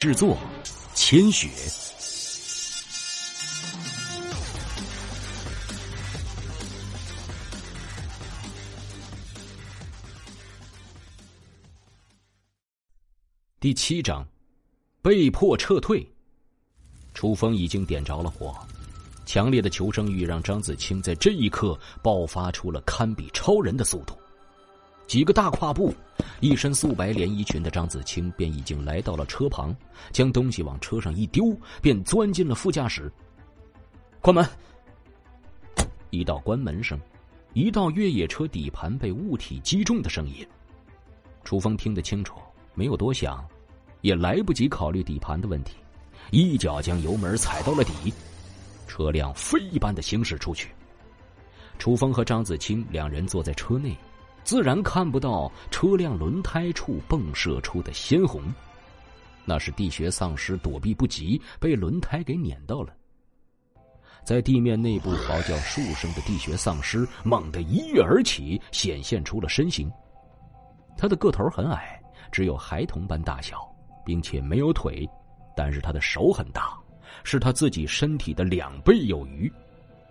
[0.00, 0.34] 制作：
[0.94, 1.46] 千雪。
[13.60, 14.26] 第七章，
[15.02, 16.10] 被迫撤退。
[17.12, 18.56] 楚风已经点着了火，
[19.26, 24.18] 强烈的求生欲让张子清在这一刻爆发出了堪比超人的速度。
[25.10, 25.92] 几个大跨步，
[26.38, 29.74] 一身素白连衣裙的张子清便已经来到了车旁，
[30.12, 31.52] 将东西往车上一丢，
[31.82, 33.10] 便钻进了副驾驶。
[34.20, 34.48] 关门。
[36.10, 36.96] 一道关门声，
[37.54, 40.46] 一道越野车底盘被物体击中的声音。
[41.42, 42.36] 楚风听得清楚，
[42.74, 43.44] 没有多想，
[44.02, 45.74] 也来不及考虑底盘的问题，
[46.30, 48.14] 一脚将油门踩到了底，
[48.86, 50.68] 车辆飞一般的行驶出去。
[51.80, 53.92] 楚风和张子清两人坐在车内。
[54.42, 58.42] 自然看不到车辆轮胎处迸射出的鲜红，
[59.44, 62.92] 那是地穴丧尸躲避不及，被轮胎给碾到了。
[64.24, 69.90] 在地面内部嚎叫数声的地穴丧尸猛地一跃而起，显现出了身形。
[70.96, 72.00] 他的个头很矮，
[72.30, 73.56] 只有孩童般大小，
[74.04, 75.08] 并且没有腿，
[75.56, 76.78] 但是他的手很大，
[77.24, 79.50] 是他自己身体的两倍有余。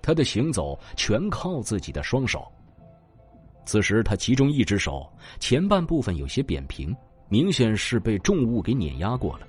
[0.02, 2.52] 他的行走全靠自己的双手。
[3.66, 5.08] 此时，他其中一只手
[5.40, 6.96] 前半部分有些扁平，
[7.28, 9.48] 明显是被重物给碾压过了。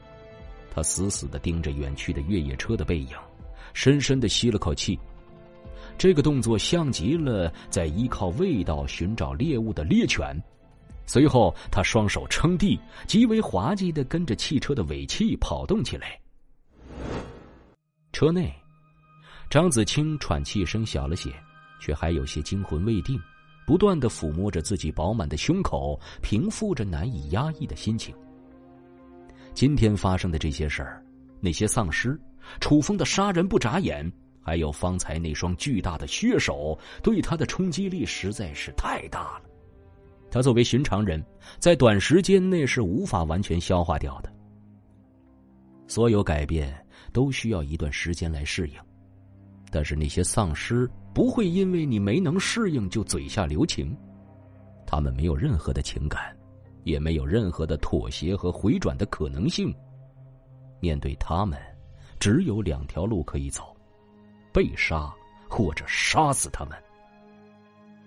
[0.72, 3.16] 他死死的盯着远去的越野车的背影，
[3.72, 4.98] 深深的吸了口气。
[5.98, 10.38] 这个动作像极了在依靠味道寻找猎物的猎犬。
[11.06, 16.18] 随后，他双手撑地，极为滑稽的跟着汽车的尾气跑动起来。
[18.12, 18.54] 车内，
[19.50, 21.32] 张子清喘气声小了些，
[21.80, 23.20] 却还有些惊魂未定。
[23.66, 28.14] 不断的抚摸着自己饱满的胸口，平复着难以压抑的心情。
[29.54, 31.04] 今天发生的这些事儿，
[31.40, 32.18] 那些丧尸，
[32.60, 39.42] 楚风的杀人不眨眼，还有方才那双巨大的血手，对他的冲击力实在是太大了。
[40.30, 41.24] 他作为寻常人，
[41.58, 44.32] 在短时间内是无法完全消化掉的。
[45.88, 46.72] 所有改变
[47.12, 48.74] 都需要一段时间来适应，
[49.72, 50.88] 但是那些丧尸。
[51.12, 53.96] 不会因为你没能适应就嘴下留情，
[54.86, 56.36] 他们没有任何的情感，
[56.84, 59.74] 也没有任何的妥协和回转的可能性。
[60.80, 61.58] 面对他们，
[62.18, 63.76] 只有两条路可以走：
[64.52, 65.12] 被杀
[65.48, 66.78] 或者杀死他们。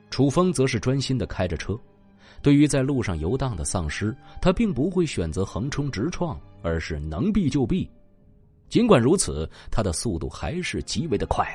[0.09, 1.77] 楚风则是专心的开着车，
[2.41, 7.89] 对于在路上游荡的丧尸，他并不会选择横冲直撞，而是能避就避。
[8.69, 11.45] 尽管如此，他的速度还是极为的快。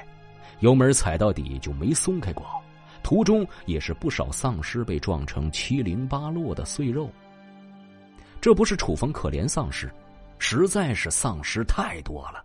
[0.61, 2.47] 油门踩到底就没松开过，
[3.03, 7.11] 途中也是不少丧尸被撞成七零八落的碎肉。
[8.41, 9.93] 这不是楚风可怜丧尸，
[10.39, 12.45] 实在是丧尸太多了。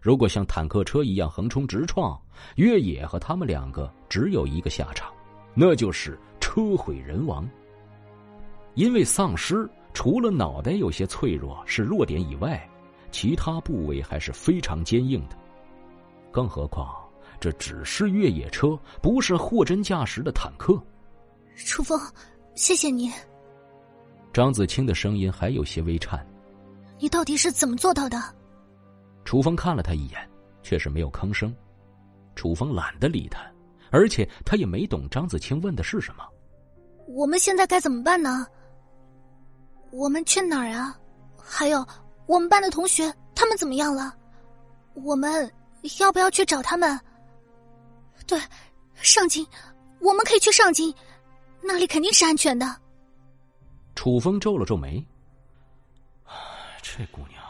[0.00, 2.16] 如果像坦克车一样横冲直撞，
[2.54, 5.12] 越野和他们两个只有一个下场，
[5.54, 7.48] 那就是车毁人亡。
[8.74, 12.68] 因为丧尸除了脑袋有些脆弱是弱点以外，
[13.10, 15.36] 其他部位还是非常坚硬的，
[16.30, 16.94] 更何况。
[17.40, 20.80] 这只是越野车，不是货真价实的坦克。
[21.56, 22.00] 楚风，
[22.54, 23.12] 谢谢你。
[24.32, 26.24] 张子清的声音还有些微颤。
[26.98, 28.20] 你到底是怎么做到的？
[29.24, 30.30] 楚风看了他一眼，
[30.62, 31.54] 却是没有吭声。
[32.34, 33.40] 楚风懒得理他，
[33.90, 36.24] 而且他也没懂张子清问的是什么。
[37.06, 38.46] 我们现在该怎么办呢？
[39.90, 40.96] 我们去哪儿啊？
[41.36, 41.86] 还有，
[42.26, 44.14] 我们班的同学他们怎么样了？
[44.94, 45.50] 我们
[46.00, 46.98] 要不要去找他们？
[48.28, 48.38] 对，
[48.94, 49.44] 上京，
[50.00, 50.94] 我们可以去上京，
[51.62, 52.66] 那里肯定是安全的。
[53.94, 55.02] 楚风皱了皱眉，
[56.82, 57.42] 这姑娘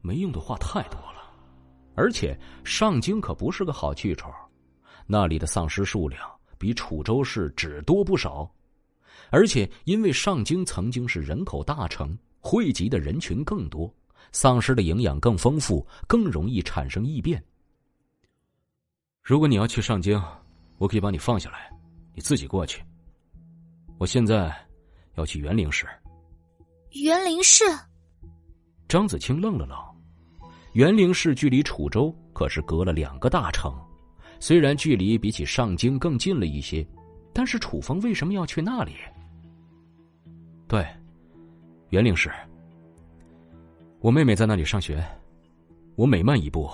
[0.00, 1.22] 没用的话太多了，
[1.94, 4.30] 而且上京可不是个好去处，
[5.06, 6.18] 那里的丧尸数量
[6.56, 8.50] 比楚州市只多不少，
[9.28, 13.94] 而且因为上京曾经是人口大城，汇集的人群更多，
[14.32, 17.44] 丧尸的营养更丰富，更容易产生异变。
[19.24, 20.22] 如果你要去上京，
[20.76, 21.70] 我可以把你放下来，
[22.12, 22.84] 你自己过去。
[23.96, 24.54] 我现在
[25.14, 25.86] 要去园林市。
[26.90, 27.64] 园林市。
[28.86, 29.78] 张子清愣了愣，
[30.74, 33.74] 园林市距离楚州可是隔了两个大城，
[34.40, 36.86] 虽然距离比起上京更近了一些，
[37.32, 38.92] 但是楚风为什么要去那里？
[40.68, 40.86] 对，
[41.88, 42.30] 园林市。
[44.00, 45.02] 我妹妹在那里上学，
[45.96, 46.70] 我每迈一步。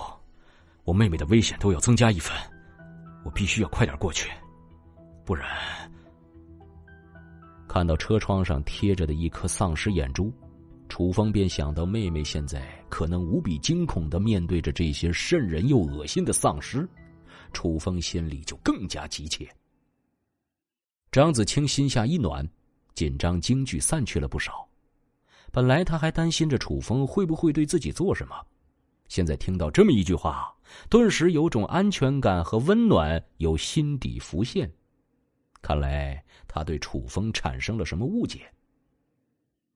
[0.83, 2.35] 我妹妹的危险都要增加一分，
[3.23, 4.29] 我必须要快点过去，
[5.25, 5.47] 不然……
[7.67, 10.33] 看到车窗上贴着的一颗丧尸眼珠，
[10.89, 16.85] 楚风便想到妹妹现在可能无比惊恐的面对着这些瘆人又恶心的丧尸，
[17.53, 19.47] 楚风心里就更加急切。
[21.11, 22.45] 张子清心下一暖，
[22.93, 24.67] 紧张惊惧散去了不少。
[25.51, 28.35] 本来他还担心着楚风会不会对自己做什么，
[29.11, 30.55] 现在听到这么一句话，
[30.89, 34.71] 顿时有种安全感和温暖由心底浮现。
[35.61, 38.49] 看来他对楚风产生了什么误解。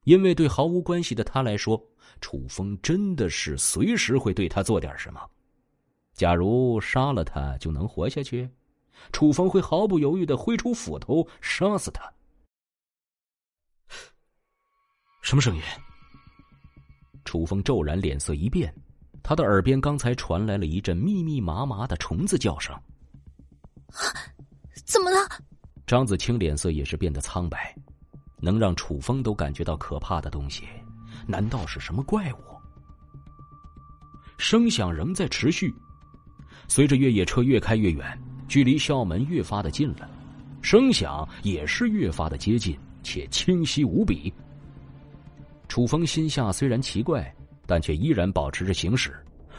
[0.05, 1.77] 因为对毫无关系的他来说，
[2.21, 5.19] 楚风真的是随时会对他做点什么。
[6.13, 8.49] 假如杀了他就能活下去，
[9.11, 12.09] 楚风会毫不犹豫的挥出斧头杀死他。
[15.21, 15.61] 什么声音？
[17.25, 18.73] 楚风骤然脸色一变，
[19.27, 22.79] 他的耳边刚才传来了一阵密密麻麻的虫子叫声。
[24.85, 25.17] 怎么了？
[25.87, 27.75] 张子清脸色也是变得苍白。
[28.39, 30.65] 能让楚风都感觉到可怕的东西，
[31.25, 32.37] 难道是什么怪物？
[34.37, 35.73] 声响仍在持续，
[36.67, 40.07] 随着越野车越开越远，距离校门越发的近了，
[40.61, 44.31] 声响也是越发的接近，且清晰无比。
[45.67, 47.35] 楚风心下虽然奇怪，
[47.67, 49.13] 但却依然保持着行驶，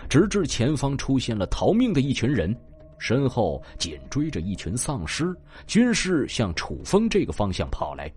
[0.09, 2.55] 直至前方出现了逃命的一群人，
[2.99, 5.35] 身后紧追着一群丧尸，
[5.67, 8.13] 均是向楚风这个方向跑来。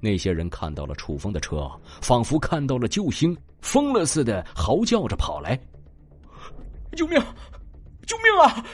[0.00, 1.70] 那些人看到了楚风的车，
[2.00, 5.58] 仿佛看到了救星，疯了似的嚎叫着跑来
[6.96, 7.22] ：“救命！
[8.04, 8.66] 救命啊！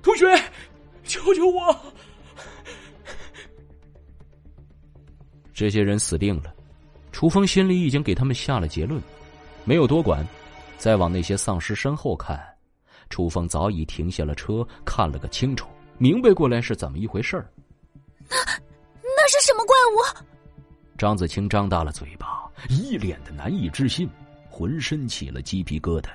[0.00, 0.24] 同学，
[1.02, 1.76] 救救我！”
[5.52, 6.54] 这些人死定了。
[7.10, 9.02] 楚风心里已经给他们下了结论，
[9.66, 10.26] 没有多管。
[10.78, 12.38] 再往那些丧尸身后看，
[13.10, 15.68] 楚风早已停下了车，看了个清楚，
[15.98, 17.50] 明白过来是怎么一回事儿。
[18.28, 18.36] 那
[19.02, 20.26] 那是什么怪物？
[20.98, 24.08] 张子清张大了嘴巴，一脸的难以置信，
[24.48, 26.08] 浑身起了鸡皮疙瘩，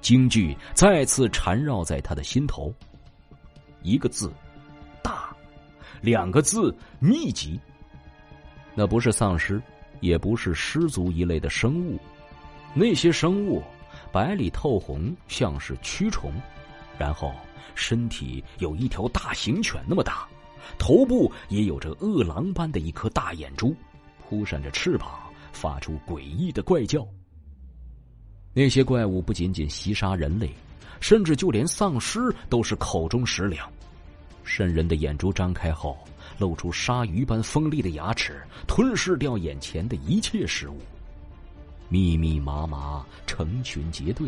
[0.00, 2.72] 惊惧再次缠绕在他的心头。
[3.82, 4.32] 一个字，
[5.02, 5.34] 大；
[6.00, 7.58] 两个字，密集。
[8.74, 9.60] 那不是丧尸，
[10.00, 11.98] 也不是尸族一类的生物，
[12.74, 13.62] 那些生物
[14.10, 16.32] 白里透红，像是蛆虫，
[16.98, 17.32] 然后
[17.74, 20.26] 身体有一条大型犬那么大，
[20.78, 23.74] 头部也有着饿狼般的一颗大眼珠。
[24.18, 25.10] 扑扇着翅膀，
[25.52, 27.06] 发出诡异的怪叫。
[28.54, 30.50] 那些怪物不仅仅袭杀人类，
[31.00, 33.70] 甚至就连丧尸都是口中食粮。
[34.44, 35.98] 瘆人的眼珠张开后，
[36.38, 40.78] 露出鲨鱼般锋利的牙齿，吞噬掉眼前的一切食物。
[41.92, 44.26] 密密麻麻，成群结队，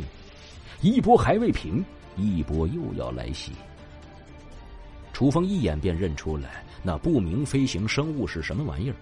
[0.83, 1.83] 一波还未平，
[2.15, 3.53] 一波又要来袭。
[5.15, 8.97] 楚风一眼便认出来，那不明飞行生物是什么玩意儿。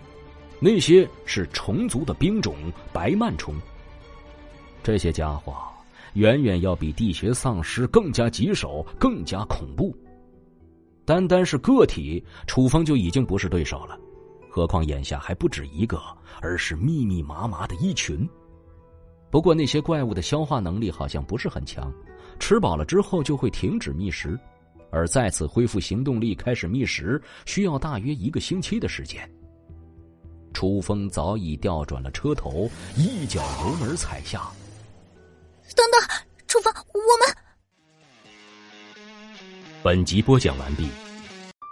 [0.60, 2.54] 那些是虫族的兵种
[2.92, 3.52] 白曼虫。
[4.80, 5.56] 这些家伙
[6.12, 9.92] 远远要比地穴丧尸更加棘手，更加恐怖。
[11.04, 13.98] 单单是个体，楚风就已经不是对手了，
[14.48, 16.00] 何况眼下还不止一个，
[16.40, 18.24] 而是密密麻麻的一群。
[19.32, 21.90] 不过那些怪物的消化能力好像不是很强，
[22.38, 24.38] 吃饱了之后就会停止觅食，
[24.90, 29.26] 而再次恢复行动力开始觅食，需要大约一个星期的时间。
[30.52, 34.42] 楚风早已调转了车头，一脚油门踩下。
[35.74, 37.34] 等等，楚风，我们。
[39.82, 40.86] 本集播讲完毕，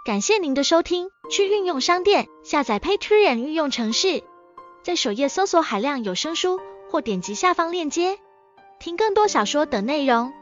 [0.03, 1.07] 感谢您的收听。
[1.29, 4.23] 去运用商店下载 Patreon 运用城市，
[4.83, 6.59] 在首页搜索海量有声书，
[6.91, 8.19] 或点击下方链接
[8.77, 10.33] 听更多小说等内容。